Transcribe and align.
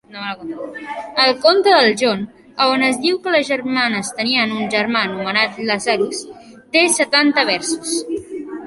El 1.25 1.33
conte 1.43 1.73
d'en 1.75 1.89
John, 2.03 2.23
a 2.63 2.67
on 2.77 2.85
es 2.89 2.97
diu 3.05 3.19
que 3.27 3.35
les 3.35 3.45
germanes 3.53 4.11
tenien 4.23 4.57
un 4.57 4.67
germà 4.75 5.05
anomenat 5.11 5.63
Lazarus, 5.71 6.27
té 6.77 6.87
setanta 7.01 7.51
versos. 7.55 7.97